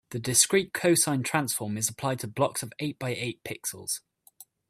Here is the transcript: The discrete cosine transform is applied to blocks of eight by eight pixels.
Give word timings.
The 0.09 0.17
discrete 0.17 0.73
cosine 0.73 1.21
transform 1.23 1.77
is 1.77 1.87
applied 1.87 2.21
to 2.21 2.27
blocks 2.27 2.63
of 2.63 2.73
eight 2.79 2.97
by 2.97 3.09
eight 3.13 3.43
pixels. 3.43 3.99